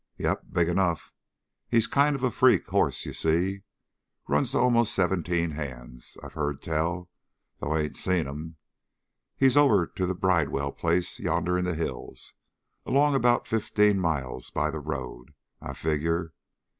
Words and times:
"Yep. 0.17 0.45
Big 0.51 0.67
enough. 0.67 1.13
He's 1.69 1.85
kind 1.85 2.15
of 2.15 2.23
a 2.23 2.31
freak 2.31 2.67
hoss, 2.69 3.05
you 3.05 3.13
see. 3.13 3.61
Runs 4.27 4.49
to 4.53 4.57
almost 4.57 4.95
seventeen 4.95 5.51
hands, 5.51 6.17
I've 6.23 6.33
heard 6.33 6.59
tell, 6.63 7.11
though 7.59 7.73
I 7.73 7.81
ain't 7.81 7.95
seen 7.97 8.25
him. 8.25 8.55
He's 9.37 9.55
over 9.55 9.85
to 9.85 10.07
the 10.07 10.15
Bridewell 10.15 10.71
place 10.71 11.19
yonder 11.19 11.55
in 11.55 11.65
the 11.65 11.75
hills 11.75 12.33
along 12.83 13.13
about 13.13 13.45
fifteen 13.45 13.99
miles 13.99 14.49
by 14.49 14.71
the 14.71 14.79
road, 14.79 15.35
I 15.61 15.73
figure. 15.75 16.33